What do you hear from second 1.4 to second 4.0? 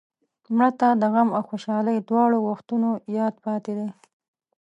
خوشحالۍ دواړو وختونو یاد پاتې دی